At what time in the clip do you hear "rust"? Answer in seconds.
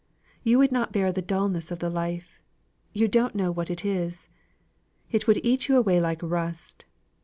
6.23-6.85